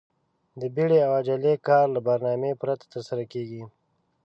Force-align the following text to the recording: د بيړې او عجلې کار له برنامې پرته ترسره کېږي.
د 0.59 0.61
بيړې 0.75 0.99
او 1.05 1.11
عجلې 1.19 1.53
کار 1.67 1.85
له 1.95 1.99
برنامې 2.07 2.51
پرته 2.61 2.85
ترسره 2.93 3.23
کېږي. 3.33 3.63